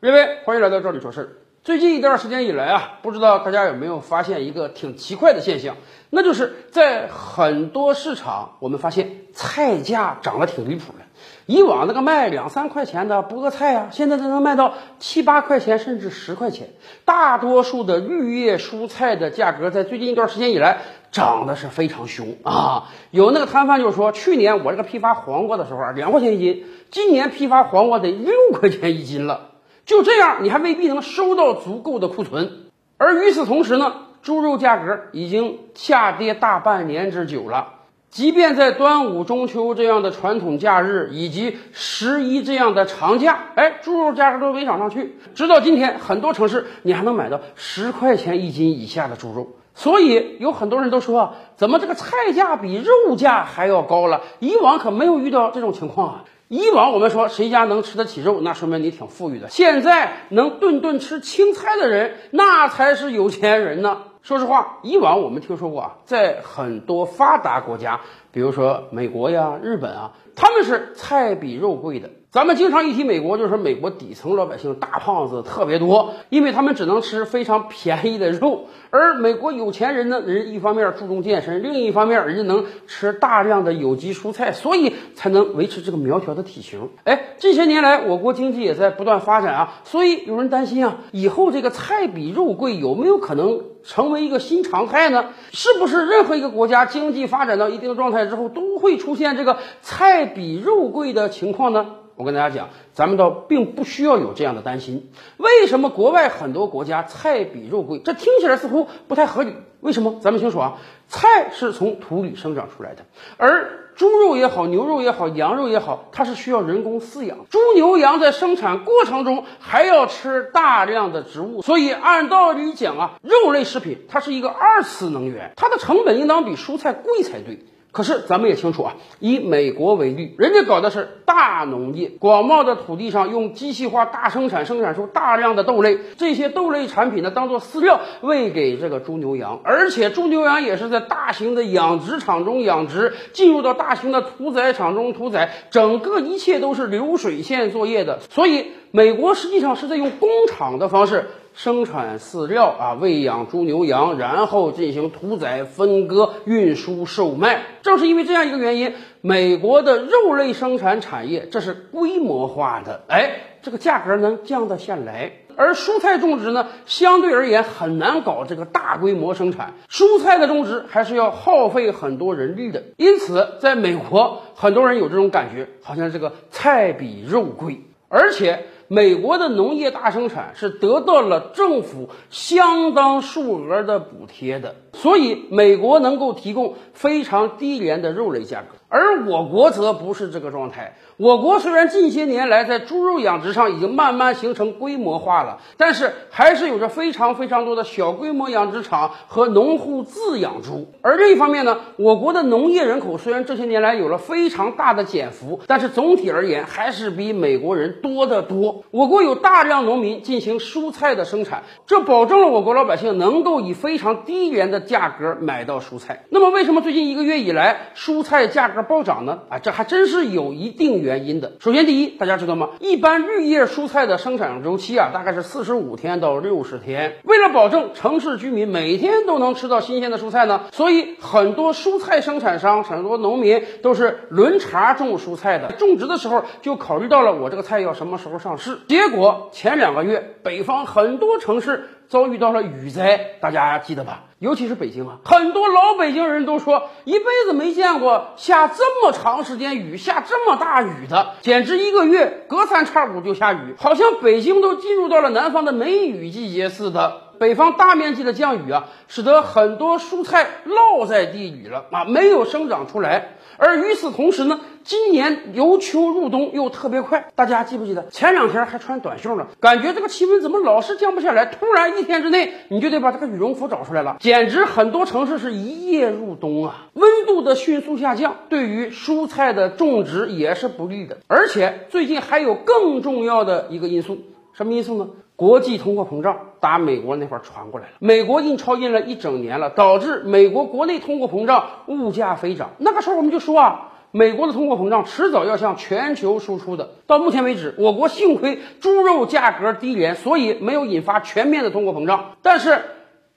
[0.00, 1.28] 各位，欢迎来到这里说事儿。
[1.64, 5.76] 最近一段时间以来啊，不知道大家有没有发现一个挺奇怪的现象，
[6.10, 11.04] 那就是在很多市场，我们发现菜价涨得挺离谱的。
[11.46, 16.68] 以往那个卖两三块钱的菠菜啊，现在都能卖到七八块钱，甚至十块钱。
[17.04, 20.78] 大多数的绿叶蔬菜的价格在最近一段时间以来
[21.10, 22.84] 涨得是非常凶啊。
[23.10, 29.46] 有那个摊贩就说，去年我这个批发黄瓜的时候啊，两块钱一斤，今年批发黄瓜得六块钱一斤了。
[29.88, 32.66] 就这样，你还未必能收到足够的库存。
[32.98, 37.76] 而与此同时呢，猪肉价格已经下跌大半年之久了。
[38.10, 45.16] 即便在端午、中秋这样的传统假日，以及十一这样的长假，哎，猪肉价格都没涨上去。
[45.34, 49.48] 直到今天，很多城市你还能买到十块钱一斤以下的猪肉。
[49.74, 54.20] 所以有很多人都说，怎么这个菜价比肉价还要高了？
[54.38, 56.24] 以往可没有遇到这种情况啊。
[56.48, 59.48] 以往我们说谁家能吃得起肉，那说明你挺富裕的。
[59.48, 64.04] 现在能顿顿吃青菜的人，那才是有钱人呢。
[64.22, 68.00] 说实话，以往我们听说过啊，在很多发达国家，
[68.32, 72.10] 比如说美国呀、日本啊，他们是菜比肉贵的。
[72.30, 78.66] 咱们经常一提美国，就是说美国底层老百姓大胖子特别多，因为他们只能吃非常便宜的肉。
[78.90, 86.90] 而美国有钱人呢，人一方面注重健身，另一方面人家能吃大量的有机蔬菜，所以才能维持这个苗条的体型。
[87.04, 95.30] 哎，这些年来我国经济也在不断发展啊，所以有人担心啊，以后这个菜比肉贵有没有可能成为一个新常态呢？
[95.52, 101.86] 是不是任何一个国家经济发展到一定状态之后，都会出现这个菜比肉贵的情况呢？
[102.18, 105.12] 我跟大家讲，咱们倒并不需要有这样的担心。
[105.36, 108.00] 为什么国外很多国家菜比肉贵？
[108.00, 109.54] 这听起来似乎不太合理。
[109.80, 110.18] 为什么？
[110.20, 113.04] 咱们清楚啊，菜是从土里生长出来的，
[113.36, 117.46] 而猪肉也好，牛肉也好，羊肉也好，它是需要人工饲养。
[117.48, 127.60] 猪牛羊在生产过程中还要吃大量的植物，所以按道理讲啊，肉类食品它是一个二次能源，它的成本应当比蔬菜贵才对。
[127.90, 151.30] 可是咱们也清楚啊，以美国为例，人家搞的是大农业，广袤的土地上用机器化大生产生产出大量的豆类，这些豆类产品呢当做饲料喂给这个猪牛羊，而且猪牛羊也是在大型的养殖场中养殖，进入到大型的屠宰场中屠宰，整个一切都是流水线作业的，所以美国实际上是在用工厂的方式。
[151.58, 157.62] 生产饲料啊，喂养猪牛羊，然后进行屠宰、分割、运输、售卖。
[157.82, 165.32] 正是因为这样一个原因，美国的肉类生产产业这是规模化的，哎，这个价格能降得下来。
[165.56, 172.84] 而蔬菜种植呢，相对而言很难搞这个大规模生产，蔬菜的种植还是要耗费很多人力的。
[172.98, 178.66] 因此，在美国，很多人有这种感觉，好像这个菜比肉贵，而且。
[178.90, 188.76] 美国的农业大生产是得到了政府相当数额的补贴的，所以美国能够提供非常低廉的肉类价格。
[188.90, 190.96] 而我国则不是这个状态。
[191.18, 200.90] 我国虽然近些年来在猪肉养殖上已经慢慢形成规模化了，但是还是有着非常非常多的小规模养殖场和农户自养猪。
[201.02, 208.77] 而另一方面呢，我国的农业人口虽然这些年来有了非常大的减幅，但是总体而言还是比美国人多得多。
[208.90, 216.24] 我国有大量农民进行蔬菜的生产，这保证了我国老百姓能够以非常低廉的价格买到蔬菜。
[216.30, 218.82] 那么，为什么最近一个月以来蔬菜价格？
[218.82, 219.40] 暴涨呢？
[219.48, 221.52] 啊，这还真是有一定原因的。
[221.60, 222.70] 首先，第一，大家知道吗？
[222.80, 227.16] 一般绿叶蔬菜的生产周期啊，大概是四十五天到六十天。
[227.24, 235.72] 为了保证城市居民每天都能吃到新鲜的蔬菜呢，所以很多蔬菜生产商、很多农民都是轮茬种蔬菜的。
[235.72, 238.67] 种植的时候就考虑到了我这个菜要什么时候上市。
[238.88, 244.24] 结果前两个月，北方很多城市遭遇到了雨灾，大家记得吧？
[244.38, 257.22] 尤其是北京啊，很多老北京人都说一辈子没见过下这么长时间雨、下这么大雨的，简直一个月隔三差五就下雨，好像北京都进入到了南方的梅雨季节似的。
[257.38, 263.37] 北方大面积的降雨啊，使得很多蔬菜落在地里了啊，没有生长出来。
[263.56, 269.46] 而与此同时呢，今年由秋入冬又特别快，大家记不记得前两天还穿短袖呢？
[269.60, 271.46] 感觉这个气温怎么老是降不下来？
[271.46, 276.86] 突然一天之内你就得把这个羽绒服找出来了，简直很多城市是一夜入冬啊！
[276.94, 281.18] 温度的迅速下降，对于蔬菜的种植也是不利的。
[281.26, 284.18] 而且最近还有更重要的一个因素，
[284.52, 285.08] 什么因素呢？
[285.38, 292.70] 国际通货膨胀打美国那块传过来了，美国印钞印了一整年了，导致美国国内通货膨胀，物价飞涨。
[292.78, 296.90] 那个时候我们就说啊，美国的通货膨胀迟早要向全球输出的。
[297.06, 302.32] 到目前为止，我国幸亏猪肉价格低廉，所以没有引发全面的通货膨胀。
[302.42, 302.80] 但是，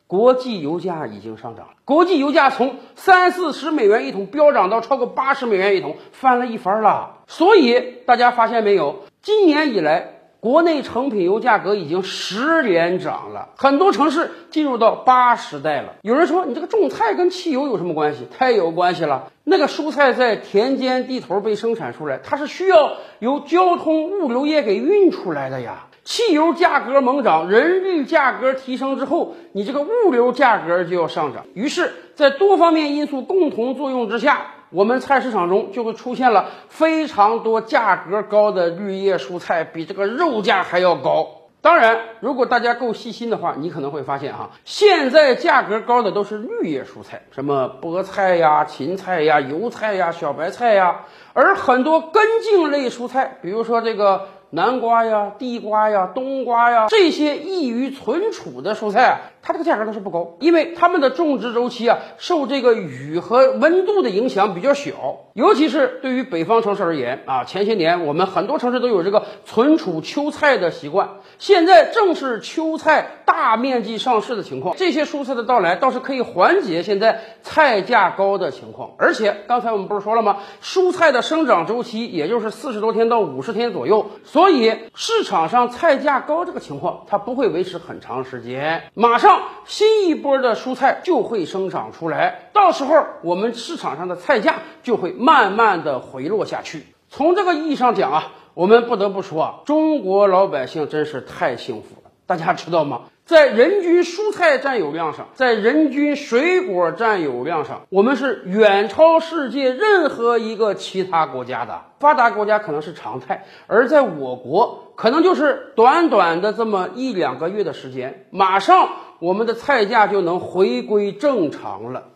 [0.08, 7.18] 国际油价已经上涨了，国际油价从三四十美元一桶飙涨到超过八十美元一桶，翻了一番了。
[7.28, 10.18] 所以大家发现没有，今年以来。
[10.42, 15.94] 国内成品油价格已经十连涨了，很多城市进入到八时代了。
[16.02, 18.26] 有人说，你这个种菜跟汽油有什么关系？
[18.36, 19.32] 太有关系了。
[19.44, 25.86] 那个蔬菜在田间地头被生产出来，它是需要由交通物流业给运出来的呀。
[26.04, 31.46] 汽油价格猛涨，人力价格提升之后，你这个物流价格就要上涨。
[31.54, 34.48] 于是，在多方面因素共同作用之下。
[34.72, 41.28] 我们菜市场中就会出现了非常多价格高的绿叶蔬菜，比这个肉价还要高。
[41.62, 51.02] 当然，如果大家够细心的话，你可能会发现哈，现在价格高的都是绿叶蔬菜，什么菠菜呀、芹菜呀、油菜呀、小白菜呀，
[51.34, 54.28] 而很多根茎类蔬菜，比如说这个。
[54.54, 64.92] 南瓜呀、地瓜呀、冬瓜呀，这些易于存储的蔬菜，它这个价格倒是不高，因为它们的种植周期啊，受这个雨和温度的影响比较小。
[65.34, 71.10] 尤其是对于北方城市而言啊，前些年我们很多城市都有这个存储秋菜的习惯，
[71.40, 74.76] 现在正是秋菜大面积上市的情况。
[74.76, 78.92] 这些蔬菜的到来倒是可以缓解现在菜价高的情况。
[78.98, 80.40] 而且刚才我们不是说了吗？
[80.62, 84.08] 蔬菜的生长周期也就是四十多天到五十天左右。
[84.26, 89.31] 所以市场上菜价高这个情况，它不会维持很长时间，马上
[89.66, 96.86] 新一波的蔬菜就会生长出来，到时候我们市场上的菜价就会慢慢的回落下去。
[97.10, 103.02] 从这个意义上讲啊，我们不得不说啊，中国老百姓真是太幸福了，大家知道吗？
[103.24, 111.82] 在人均蔬菜占有量上，在人均水果占有量上，我们是远超世界任何一个其他国家的。
[112.00, 118.90] 发达国家可能是常态，而在我国，可能就是短短的这么一两个月的时间，马上
[119.22, 122.11] 我们的菜价就能回归正常了。